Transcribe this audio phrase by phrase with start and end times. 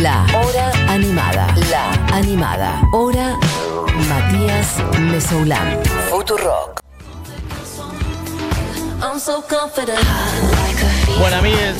[0.00, 1.54] La Hora Animada.
[1.70, 2.80] La Animada.
[2.92, 3.38] Hora
[4.08, 5.80] Matías Mesoulán.
[6.08, 6.80] Futurock.
[11.18, 11.76] Bueno, amigues,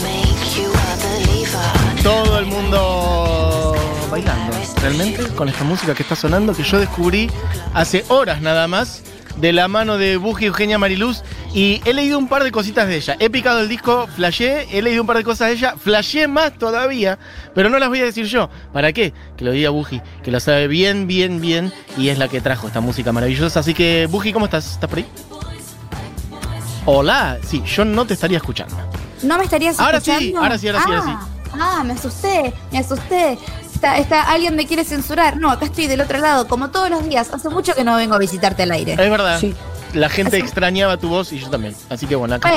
[2.03, 3.77] todo el mundo
[4.11, 7.31] bailando, realmente, con esta música que está sonando, que yo descubrí
[7.73, 9.03] hace horas nada más,
[9.37, 11.23] de la mano de Buji Eugenia Mariluz,
[11.55, 13.17] y he leído un par de cositas de ella.
[13.19, 16.53] He picado el disco, flashé, he leído un par de cosas de ella, flashé más
[16.59, 17.19] todavía,
[17.55, 18.49] pero no las voy a decir yo.
[18.73, 19.13] ¿Para qué?
[19.37, 22.67] Que lo diga Buji, que lo sabe bien, bien, bien, y es la que trajo
[22.67, 23.61] esta música maravillosa.
[23.61, 24.73] Así que, Buji, ¿cómo estás?
[24.73, 25.07] ¿Estás por ahí?
[26.85, 28.77] Hola, sí, yo no te estaría escuchando.
[29.23, 30.21] ¿No me estarías Ahora escuchando?
[30.21, 31.11] sí, ahora sí, ahora sí, ahora sí.
[31.55, 33.39] Ah, ah, me asusté, me asusté.
[33.83, 35.39] Está, está, alguien me quiere censurar.
[35.39, 37.31] No, acá estoy del otro lado, como todos los días.
[37.33, 38.93] Hace mucho que no vengo a visitarte al aire.
[38.93, 39.41] Es verdad.
[39.41, 39.57] Sí.
[39.93, 41.75] La gente Así- extrañaba tu voz y yo también.
[41.91, 42.53] Así que bueno, acá.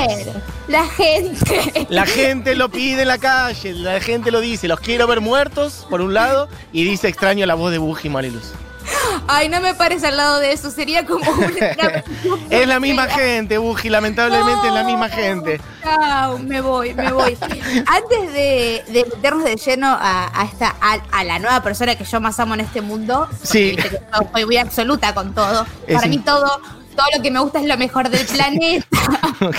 [0.68, 1.86] La gente.
[1.88, 5.84] La gente lo pide en la calle, la gente lo dice, los quiero ver muertos,
[5.90, 8.52] por un lado, y dice extraño la voz de Buji Mariluz.
[9.28, 10.70] Ay, no me pares al lado de eso.
[10.70, 11.46] Sería como una.
[12.50, 15.60] Es la misma gente, Buji, lamentablemente es la misma gente.
[15.82, 17.36] Chao, me voy, me voy.
[17.40, 22.04] Antes de, de meternos de lleno a, a esta a, a la nueva persona que
[22.04, 23.76] yo más amo en este mundo, Sí.
[24.32, 25.66] soy muy absoluta con todo.
[25.86, 26.60] Es Para mí todo,
[26.96, 28.86] todo lo que me gusta es lo mejor del planeta.
[29.40, 29.56] Ok.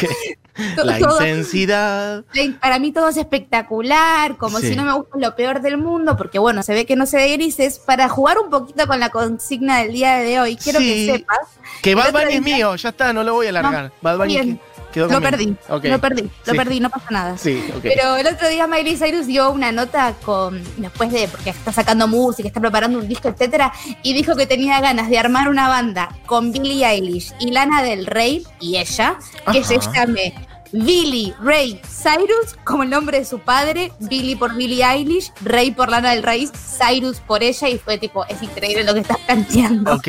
[0.83, 2.23] La Todo- intensidad.
[2.61, 4.69] Para mí todo es espectacular, como Sí.
[4.69, 7.17] si no me gusta lo peor del mundo, porque bueno, se ve que no se
[7.17, 7.79] ve grises.
[7.79, 10.85] Para jugar un poquito con la consigna del día de hoy, quiero Sí.
[11.07, 11.39] que sepas.
[11.81, 13.83] Que Bad Bunny es mío, ya está, no lo voy a alargar.
[13.85, 14.59] No, Bad Bunny.
[14.91, 16.57] Quedó Lo perdí, lo perdí, lo Sí.
[16.57, 17.37] perdí, no pasa nada.
[17.37, 17.81] Sí, ok.
[17.81, 22.07] Pero el otro día Miley Cyrus dio una nota con después de porque está sacando
[22.07, 23.71] música, está preparando un disco, etcétera,
[24.03, 28.05] y dijo que tenía ganas de armar una banda con Billie Eilish y Lana del
[28.05, 29.17] Rey y ella
[29.51, 30.33] que se llame
[30.73, 35.89] Billy Ray Cyrus como el nombre de su padre, Billy por Billie Eilish, Rey por
[35.89, 39.93] Lana del Rey, Cyrus por ella y fue tipo es increíble lo que estás planteando.
[39.95, 40.07] Ok,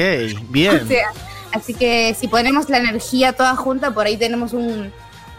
[0.50, 0.80] bien.
[0.84, 1.08] O sea,
[1.52, 4.92] así que si ponemos la energía toda junta, por ahí tenemos un,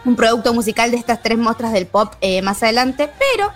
[0.04, 3.10] un producto musical de estas tres muestras del pop eh, más adelante.
[3.18, 3.50] Pero,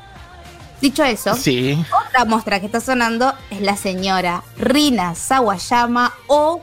[0.81, 1.83] dicho eso, Sí.
[2.06, 6.61] otra muestra que está sonando es la señora Rina Sawayama o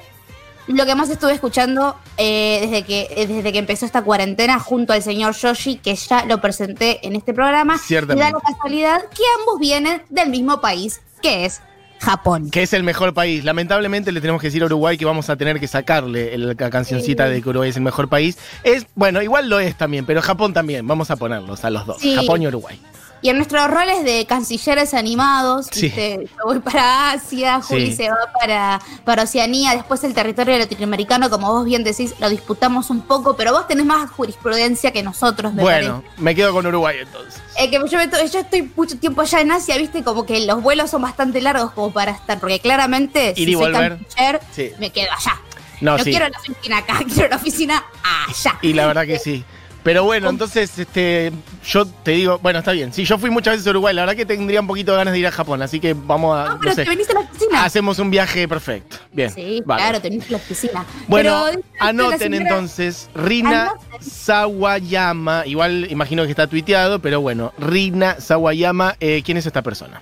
[0.68, 4.94] lo que más estuve escuchando eh, desde, que, eh, desde que empezó esta cuarentena junto
[4.94, 7.78] al señor Yoshi, que ya lo presenté en este programa.
[7.90, 11.62] Y da la casualidad que ambos vienen del mismo país, que es
[12.02, 12.50] Japón.
[12.50, 13.44] Que es el mejor país.
[13.44, 16.70] Lamentablemente le tenemos que decir a Uruguay que vamos a tener que sacarle el- la
[16.70, 18.38] cancioncita de que Uruguay es el mejor país.
[18.64, 20.88] Es, bueno, igual lo es también, pero Japón también.
[20.88, 21.98] Vamos a ponerlos a los dos.
[22.02, 22.16] Sí.
[22.16, 22.80] Japón y Uruguay.
[23.24, 25.84] Y en nuestros roles de cancilleres animados, Sí.
[25.84, 26.28] ¿viste?
[26.28, 27.98] yo voy para Asia, Juli Sí.
[27.98, 32.90] se va para, para Oceanía, después el territorio latinoamericano, como vos bien decís, lo disputamos
[32.90, 36.98] un poco, pero vos tenés más jurisprudencia que nosotros, me Bueno, me quedo con Uruguay
[37.02, 37.40] entonces.
[37.58, 40.40] Eh, que yo, me to- yo estoy mucho tiempo allá en Asia, viste, como que
[40.48, 43.98] los vuelos son bastante largos como para estar, porque claramente Ir y si soy volver.
[44.00, 44.72] canciller, Sí.
[44.80, 45.40] me quedo allá.
[45.80, 47.84] No, No quiero la oficina acá, quiero la oficina
[48.28, 48.58] allá.
[48.64, 49.44] Y la verdad que sí.
[49.84, 51.32] Pero bueno, entonces, este,
[51.66, 52.94] yo te digo, bueno, está bien.
[52.94, 55.14] Sí, yo fui muchas veces a Uruguay, la verdad que tendría un poquito de ganas
[55.14, 57.16] de ir a Japón, así que vamos a, No, no pero sé, te viniste a
[57.16, 57.64] la oficina.
[57.66, 58.98] hacemos un viaje perfecto.
[59.12, 59.32] Bien.
[59.34, 59.82] Sí, vale.
[59.82, 60.86] claro, te viniste a la oficina.
[61.08, 64.02] Bueno, Pero, anoten señora- entonces, Rina Anoten.
[64.02, 70.02] Sawayama, igual imagino que está tuiteado, pero bueno, Rina Sawayama, eh, ¿quién es esta persona?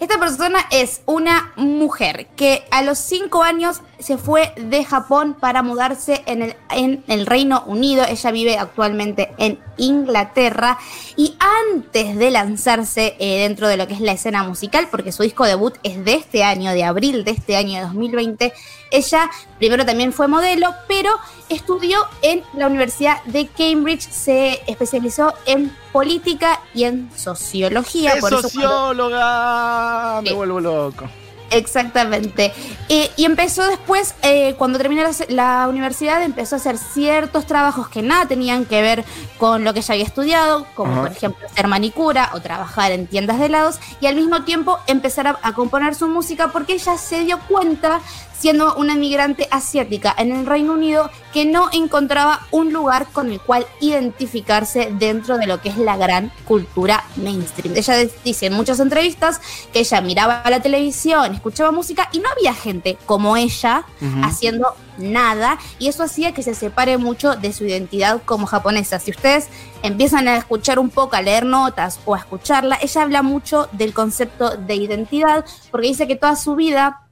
[0.00, 5.62] Esta persona es una mujer que a los 5 años se fue de Japón para
[5.62, 8.04] mudarse en el, en el Reino Unido.
[8.08, 10.78] Ella vive actualmente en Inglaterra.
[11.16, 11.34] Y
[11.72, 15.44] antes de lanzarse eh, dentro de lo que es la escena musical, porque su disco
[15.46, 18.52] debut es de este año, de abril de este año de 2020,
[18.90, 21.10] ella primero también fue modelo, pero
[21.48, 28.12] estudió en la Universidad de Cambridge, se especializó en política y en sociología.
[28.14, 30.20] ¡Es por eso cuando- socióloga!
[30.22, 30.34] Me Sí.
[30.34, 31.08] vuelvo loco.
[31.50, 32.52] Exactamente.
[32.88, 37.88] Eh, y empezó después, eh, cuando terminó la, la universidad, empezó a hacer ciertos trabajos
[37.88, 39.04] que nada tenían que ver
[39.38, 41.02] con lo que ella había estudiado, como Ajá.
[41.02, 45.26] por ejemplo ser manicura o trabajar en tiendas de helados, y al mismo tiempo empezar
[45.26, 48.00] a, a componer su música porque ella se dio cuenta,
[48.38, 53.40] siendo una migrante asiática en el Reino Unido, que no encontraba un lugar con el
[53.40, 57.76] cual identificarse dentro de lo que es la gran cultura mainstream.
[57.76, 59.40] Ella dice en muchas entrevistas
[59.72, 63.84] que ella miraba la televisión, escuchaba música y no había gente como ella
[64.22, 68.98] haciendo nada y eso hacía que se separe mucho de su identidad como japonesa.
[68.98, 69.48] Si ustedes
[69.82, 73.94] empiezan a escuchar un poco, a leer notas o a escucharla, ella habla mucho del
[73.94, 77.08] concepto de identidad porque dice que toda su vida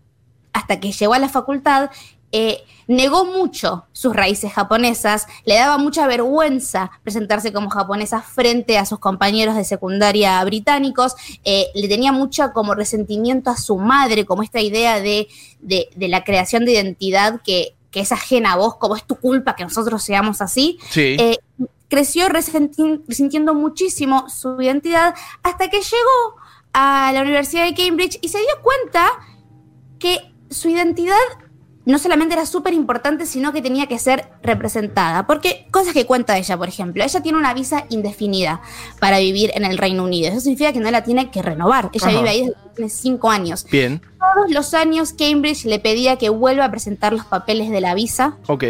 [0.52, 1.90] hasta que llegó a la facultad,
[2.38, 8.84] eh, negó mucho sus raíces japonesas, le daba mucha vergüenza presentarse como japonesa frente a
[8.84, 14.42] sus compañeros de secundaria británicos, eh, le tenía mucho como resentimiento a su madre, como
[14.42, 15.28] esta idea de,
[15.60, 19.56] de, la creación de identidad que, que, es ajena a vos, como es tu culpa
[19.56, 20.78] que nosotros seamos así.
[20.90, 21.16] Sí.
[21.18, 21.38] Eh,
[21.88, 26.36] creció resintiendo muchísimo su identidad hasta que llegó
[26.74, 29.08] a la Universidad de Cambridge y se dio cuenta
[29.98, 31.16] que su identidad
[31.86, 35.26] no solamente era súper importante, sino que tenía que ser representada.
[35.26, 38.60] Porque cosas que cuenta ella, por ejemplo, ella tiene una visa indefinida
[39.00, 40.28] para vivir en el Reino Unido.
[40.28, 41.90] Eso significa que no la tiene que renovar.
[41.92, 43.64] Ella vive ahí desde cinco años.
[43.70, 44.02] Bien.
[44.18, 48.36] Todos los años Cambridge le pedía que vuelva a presentar los papeles de la visa.
[48.48, 48.64] Ok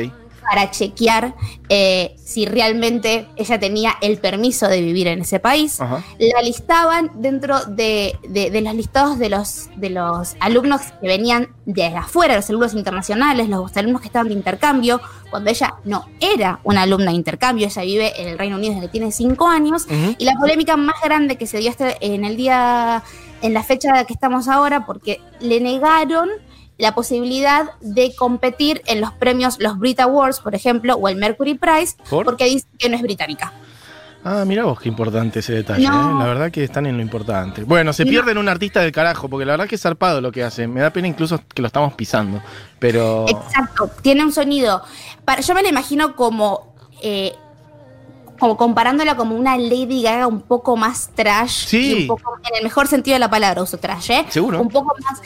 [0.49, 1.35] para chequear
[1.69, 5.79] eh, si realmente ella tenía el permiso de vivir en ese país.
[5.81, 8.19] La listaban dentro de,
[8.63, 13.77] los listados de los, de los alumnos que venían de afuera, los alumnos internacionales, los
[13.77, 15.01] alumnos que estaban de intercambio,
[15.31, 18.87] cuando ella no era una alumna de intercambio, ella vive en el Reino Unido desde
[18.87, 19.87] que tiene cinco años,
[20.19, 23.03] y la polémica más grande que se dio este, en el día,
[23.43, 26.29] en la fecha que estamos ahora, porque le negaron
[26.79, 31.55] la posibilidad de competir en los premios, los Brit Awards, por ejemplo, o el Mercury
[31.55, 33.53] Prize, porque dice que no es británica.
[34.29, 35.89] Ah, mira vos qué importante ese detalle, ¿eh?
[35.89, 37.63] la verdad que están en lo importante.
[37.63, 40.43] Bueno, se pierden un artista del carajo, porque la verdad que es zarpado lo que
[40.43, 40.67] hace.
[40.67, 42.43] Me da pena incluso que lo estamos pisando,
[42.81, 43.27] pero...
[43.29, 44.83] Exacto, tiene un sonido.
[45.25, 47.35] Para, yo me lo imagino como eh,
[48.39, 51.67] como comparándola como una Lady Gaga un poco más trash.
[51.67, 51.95] Sí.
[52.01, 54.27] un poco, en el mejor sentido de la palabra uso trash, ¿eh?
[54.29, 54.61] Seguro.
[54.61, 55.21] Un poco más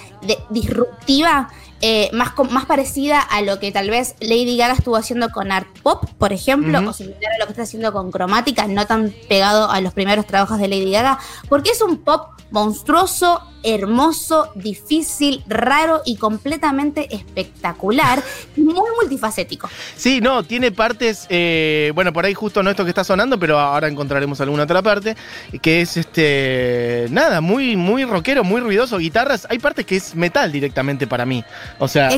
[0.51, 1.51] disruptiva,
[1.83, 5.69] eh, más, más parecida a lo que tal vez Lady Gaga estuvo haciendo con Art
[5.83, 9.71] Pop, por ejemplo, o similar a lo que está haciendo con Cromática, no tan pegado
[9.71, 11.19] a los primeros trabajos de Lady Gaga,
[11.49, 18.23] porque es un pop monstruoso, hermoso, difícil, raro y completamente espectacular,
[18.56, 19.69] muy multifacético.
[19.97, 23.58] Sí, no, tiene partes, eh, bueno, por ahí justo no esto que está sonando, pero
[23.58, 25.17] ahora encontraremos alguna otra parte,
[25.62, 30.50] que es este, nada, muy, muy rockero, muy ruidoso, guitarras, hay partes que es metal
[30.50, 31.44] directamente para mí,
[31.79, 32.11] o sea,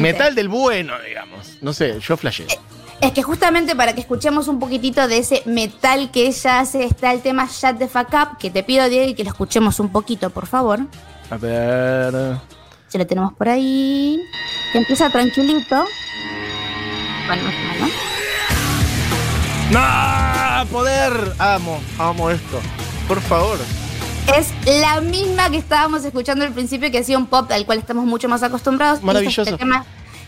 [0.00, 2.44] metal del bueno, digamos, no sé, yo flashé.
[2.44, 6.84] Eh, es que justamente para que escuchemos un poquitito de ese metal que ella hace
[6.84, 9.90] está el tema Shut the Fuck Up, que te pido, Diego, que lo escuchemos un
[9.90, 10.80] poquito, por favor.
[11.30, 12.12] A ver.
[12.90, 14.20] Ya lo tenemos por ahí.
[14.72, 15.84] Que empieza tranquilito.
[17.26, 17.42] Bueno,
[17.78, 17.88] ¿no?
[19.70, 20.70] ¡No!
[20.70, 21.12] ¡Poder!
[21.38, 22.58] Amo, amo esto.
[23.06, 23.58] Por favor.
[24.36, 28.04] Es la misma que estábamos escuchando al principio, que hacía un pop al cual estamos
[28.04, 29.02] mucho más acostumbrados.
[29.02, 29.56] Maravilloso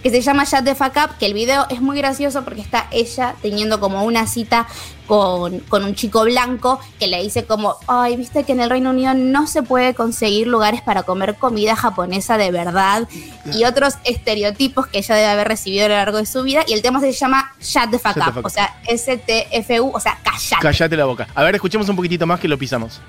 [0.03, 2.87] que se llama Shut the Fuck Up, que el video es muy gracioso porque está
[2.91, 4.67] ella teniendo como una cita
[5.07, 9.13] con, un chico blanco que le dice como, ay, viste que en el Reino Unido
[9.15, 13.09] no se puede conseguir lugares para comer comida japonesa de verdad
[13.53, 16.75] y otros estereotipos que ella debe haber recibido a lo largo de su vida y
[16.75, 20.63] el tema se llama Shut the Fuck Up, o sea, S-T-F-U, o sea, callate.
[20.63, 21.27] Callate la boca.
[21.35, 23.01] A ver, escuchemos un poquitito más que lo pisamos.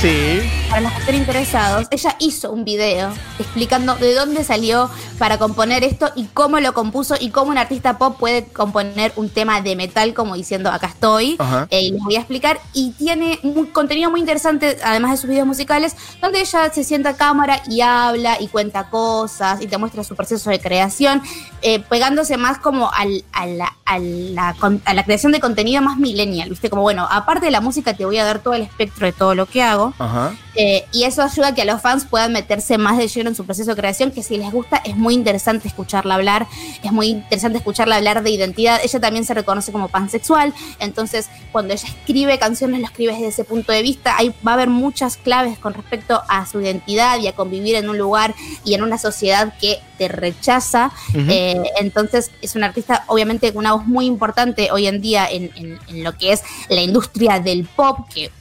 [0.00, 5.38] Sí para los que estén interesados, ella hizo un video explicando de dónde salió para
[5.38, 9.60] componer esto y cómo lo compuso y cómo un artista pop puede componer un tema
[9.60, 11.38] de metal, como diciendo acá estoy.
[11.70, 12.60] Eh, y les voy a explicar.
[12.72, 17.10] Y tiene un contenido muy interesante, además de sus videos musicales, donde ella se sienta
[17.10, 21.22] a cámara y habla y cuenta cosas y te muestra su proceso de creación,
[21.62, 24.54] eh, pegándose más como al, a, la, a, la,
[24.84, 26.68] a la creación de contenido más millennial, ¿viste?
[26.70, 29.34] Como bueno, aparte de la música, te voy a dar todo el espectro de todo
[29.34, 29.94] lo que hago.
[29.98, 30.34] Ajá.
[30.60, 33.36] Eh, y eso ayuda a que a los fans puedan meterse más de lleno en
[33.36, 36.48] su proceso de creación, que si les gusta es muy interesante escucharla hablar,
[36.82, 38.80] es muy interesante escucharla hablar de identidad.
[38.82, 43.44] Ella también se reconoce como pansexual, entonces cuando ella escribe canciones lo escribe desde ese
[43.44, 44.16] punto de vista.
[44.18, 47.88] Ahí va a haber muchas claves con respecto a su identidad y a convivir en
[47.88, 48.34] un lugar
[48.64, 50.90] y en una sociedad que te rechaza.
[51.14, 55.52] Eh, entonces es una artista obviamente con una voz muy importante hoy en día en,
[55.54, 58.32] en lo que es la industria del pop, que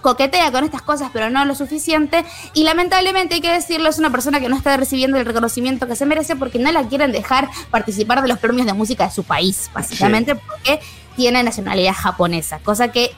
[0.00, 2.24] coquetea con estas cosas, pero no lo suficiente.
[2.54, 5.96] Y lamentablemente, hay que decirlo, es una persona que no está recibiendo el reconocimiento que
[5.96, 9.24] se merece porque no la quieren dejar participar de los premios de música de su
[9.24, 10.80] país, básicamente porque
[11.16, 13.14] tiene nacionalidad japonesa, cosa que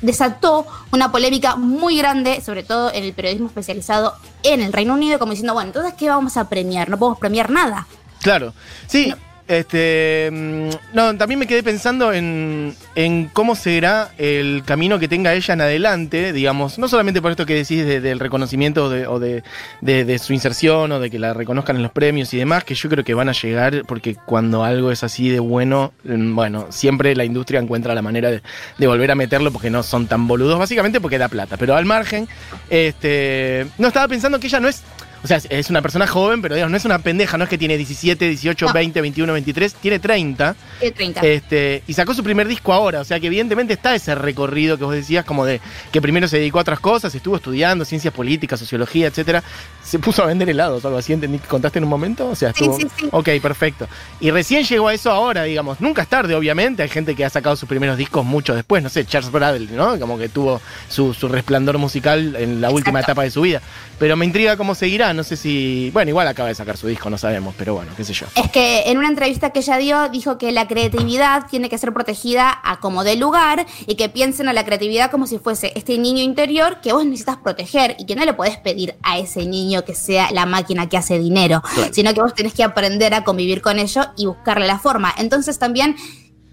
[0.00, 5.18] desató una polémica muy grande, sobre todo en el periodismo especializado en el Reino Unido,
[5.18, 6.88] como diciendo, bueno, entonces, ¿qué vamos a premiar?
[6.88, 7.86] No podemos premiar nada.
[8.22, 8.54] Claro,
[8.86, 9.12] sí.
[9.48, 15.32] Este, mm, no, también me quedé pensando en, en cómo será el camino que tenga
[15.32, 19.42] ella en adelante, digamos, no solamente por esto que decís de- del reconocimiento o de,
[19.80, 22.90] de- su inserción o de que la reconozcan en los premios y demás, que yo
[22.90, 27.16] creo que van a llegar porque cuando algo es así de bueno, mm, bueno, siempre
[27.16, 31.00] la industria encuentra la manera de volver a meterlo porque no son tan boludos, básicamente
[31.00, 31.56] porque da plata.
[31.56, 32.28] Pero al margen,
[32.68, 34.82] este, no estaba pensando que ella no es...
[35.22, 37.58] O sea, es- una persona joven, pero digamos, no es una pendeja, no es que
[37.58, 38.72] tiene 17, 18, No.
[38.72, 40.54] 20, 21, 23, tiene 30.
[40.78, 41.20] Tiene 30.
[41.26, 44.84] Este, y sacó su primer disco ahora, o sea que evidentemente está ese recorrido que
[44.84, 45.60] vos decías, como de
[45.92, 49.42] que primero se dedicó a otras cosas, estuvo estudiando ciencias políticas, sociología, etcétera.
[49.82, 52.28] Se puso a vender helados o algo así, ¿entendí contaste en un momento?
[52.28, 52.78] O sea, Sí, estuvo.
[52.78, 53.08] sí, sí.
[53.10, 53.88] Ok, perfecto.
[54.20, 55.80] Y recién llegó a eso ahora, digamos.
[55.80, 56.82] Nunca es tarde, obviamente.
[56.82, 59.98] Hay gente que ha sacado sus primeros discos mucho después, no sé, Charles Bradley, ¿no?
[59.98, 63.62] Como que tuvo su, su resplandor musical en la última etapa de su vida.
[63.98, 65.90] Pero me intriga cómo seguirá, no sé si.
[65.92, 68.26] Bueno, igual acaba de sacar su disco, no sabemos, pero bueno, qué sé yo.
[68.34, 71.92] Es que en una entrevista que ella dio dijo que la creatividad tiene que ser
[71.92, 75.98] protegida a como de lugar y que piensen a la creatividad como si fuese este
[75.98, 79.84] niño interior que vos necesitas proteger y que no le podés pedir a ese niño
[79.84, 81.92] que sea la máquina que hace dinero, Claro.
[81.92, 85.14] sino que vos tenés que aprender a convivir con ello y buscarle la forma.
[85.18, 85.96] Entonces también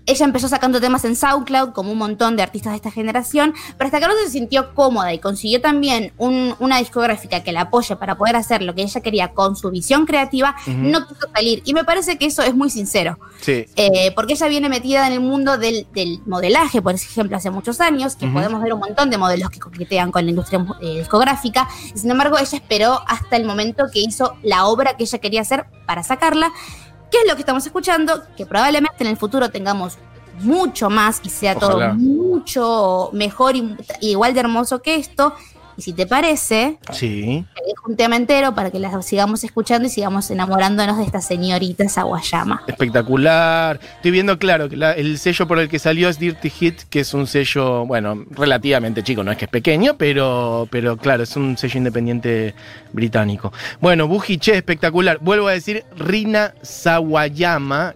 [0.06, 3.88] ella empezó sacando temas en SoundCloud, como un montón de artistas de esta generación, pero
[3.88, 7.96] hasta que no se sintió cómoda y consiguió también un- una discográfica que la apoye
[7.96, 11.62] para poder hacer lo que ella quería con su visión creativa, no quiso salir.
[11.66, 13.66] Y me parece que eso es muy sincero, Sí.
[13.76, 17.82] eh, porque ella viene metida en el mundo del, del modelaje, por ejemplo, hace muchos
[17.82, 21.68] años, que podemos ver un montón de modelos que coquetean con la industria eh, discográfica.
[21.94, 25.66] Sin embargo, ella esperó hasta el momento que hizo la obra que ella quería hacer
[25.86, 26.52] para sacarla.
[27.12, 28.24] ¿Qué es lo que estamos escuchando?
[28.36, 29.98] Que probablemente en el futuro tengamos
[30.40, 31.92] mucho más y sea Ojalá.
[31.92, 35.34] todo mucho mejor y y igual de hermoso que esto.
[35.78, 37.46] Y si te parece, Sí.
[37.56, 41.22] te dejo un tema entero para que la sigamos escuchando y sigamos enamorándonos de esta
[41.22, 42.64] señorita Sawayama.
[42.68, 43.80] Espectacular.
[43.98, 47.02] Estoy viendo, claro, que la- el sello por el que salió es Dirty Hit, que
[47.02, 51.36] es un sello, bueno, relativamente chico, no es que es pequeño, pero, pero claro, es
[51.36, 52.54] un sello independiente
[52.94, 53.52] británico.
[53.82, 55.18] Bueno, Buji, che, espectacular.
[55.20, 57.96] Vuelvo a decir, Rina Sawayama,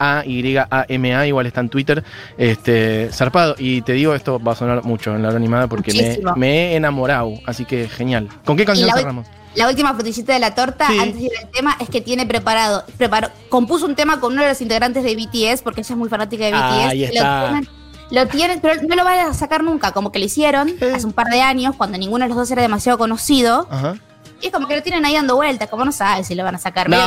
[0.00, 2.02] S-A-W-A-Y-A-M-A, igual está en Twitter,
[2.38, 3.54] este, zarpado.
[3.58, 6.32] Y te digo, esto va a sonar mucho en la hora animada porque me, Muchísimo.
[6.70, 8.28] Me he enamorado, así que genial.
[8.44, 9.26] ¿Con qué canción cerramos?
[9.56, 10.98] La última frutillita de la torta, Sí.
[10.98, 14.42] antes de ir al tema, es que tiene preparado, preparó, compuso un tema con uno
[14.42, 16.88] de los integrantes de BTS, porque ella es muy fanática de BTS.
[16.90, 17.42] Ahí está.
[17.42, 17.68] Lo tienen,
[18.12, 20.92] lo tienen, pero no lo van a sacar nunca, como que lo hicieron Eh.
[20.94, 23.66] hace un par de años, cuando ninguno de los dos era demasiado conocido.
[23.70, 23.96] Ajá.
[24.40, 26.54] Y es como que lo tienen ahí dando vueltas, como no sabes si lo van
[26.54, 26.88] a sacar.
[26.88, 27.04] Medio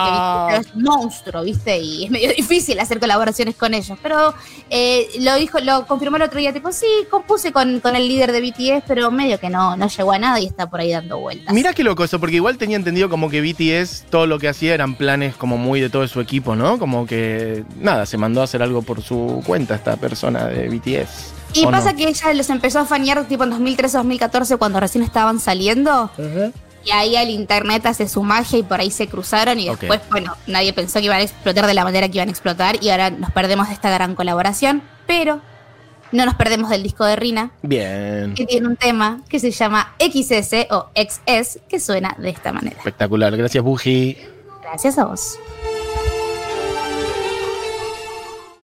[0.49, 1.79] que es un monstruo, ¿viste?
[1.79, 3.97] Y es medio difícil hacer colaboraciones con ellos.
[4.01, 4.33] Pero
[4.69, 8.31] eh, lo dijo, lo confirmó el otro día, tipo, sí, compuse con, con el líder
[8.31, 11.19] de BTS, pero medio que no, no llegó a nada y está por ahí dando
[11.19, 11.53] vueltas.
[11.53, 14.73] Mirá qué loco eso, porque igual tenía entendido como que BTS todo lo que hacía
[14.73, 16.77] eran planes como muy de todo su equipo, ¿no?
[16.77, 21.33] Como que nada, se mandó a hacer algo por su cuenta esta persona de BTS.
[21.53, 21.97] Y ¿o pasa no?
[21.97, 26.09] que ella los empezó a fanear tipo en 2013-2014 cuando recién estaban saliendo.
[26.85, 30.35] Y ahí el internet hace su magia y por ahí se cruzaron y después, bueno,
[30.47, 33.09] nadie pensó que iban a explotar de la manera que iban a explotar y ahora
[33.09, 34.81] nos perdemos de esta gran colaboración.
[35.07, 35.41] Pero
[36.11, 38.33] no nos perdemos del disco de Rina, Bien.
[38.35, 42.77] que tiene un tema que se llama XS o XS, que suena de esta manera.
[42.77, 43.35] Espectacular.
[43.35, 44.17] Gracias, Buji.
[44.61, 45.39] Gracias a vos.